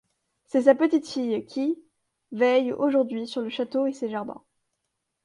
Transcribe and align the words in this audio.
C’est 0.45 0.63
sa 0.63 0.73
petite-fille 0.73 1.45
qui 1.45 1.77
veille 2.31 2.71
aujourd’hui 2.73 3.27
sur 3.27 3.41
le 3.43 3.49
château 3.49 3.85
et 3.85 3.93
ses 3.93 4.09
jardins. 4.09 4.41